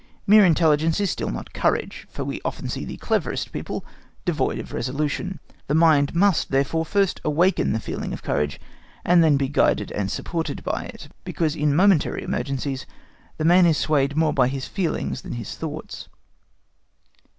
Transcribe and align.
Mere 0.25 0.43
intelligence 0.43 0.99
is 0.99 1.11
still 1.11 1.29
not 1.29 1.53
courage, 1.53 2.07
for 2.09 2.23
we 2.25 2.41
often 2.43 2.67
see 2.67 2.85
the 2.85 2.97
cleverest 2.97 3.51
people 3.51 3.85
devoid 4.25 4.57
of 4.57 4.73
resolution. 4.73 5.39
The 5.67 5.75
mind 5.75 6.15
must, 6.15 6.49
therefore, 6.49 6.85
first 6.85 7.21
awaken 7.23 7.71
the 7.71 7.79
feeling 7.79 8.11
of 8.11 8.23
courage, 8.23 8.59
and 9.05 9.23
then 9.23 9.37
be 9.37 9.47
guided 9.47 9.91
and 9.91 10.11
supported 10.11 10.63
by 10.63 10.85
it, 10.85 11.09
because 11.23 11.55
in 11.55 11.75
momentary 11.75 12.23
emergencies 12.23 12.87
the 13.37 13.45
man 13.45 13.67
is 13.67 13.77
swayed 13.77 14.15
more 14.17 14.33
by 14.33 14.47
his 14.47 14.65
feelings 14.67 15.21
than 15.21 15.33
his 15.33 15.53
thoughts. 15.55 16.09